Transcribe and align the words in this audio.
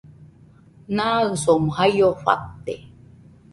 Naɨsomo 0.95 1.69
jaio 1.77 2.07
fate 2.23 2.73